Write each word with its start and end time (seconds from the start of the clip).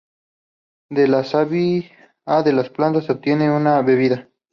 De 0.89 1.07
la 1.07 1.23
savia 1.23 1.83
de 2.43 2.53
la 2.53 2.63
planta 2.63 3.03
se 3.03 3.11
obtiene 3.11 3.55
una 3.55 3.83
bebida. 3.83 4.27